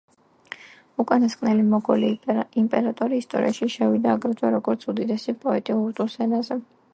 [1.01, 2.09] უკანასკნელი მოგოლი
[2.61, 6.61] იმპერატორი ისტორიაში შევიდა, აგრეთვე, როგორც უდიდესი პოეტი ურდუს ენაზე.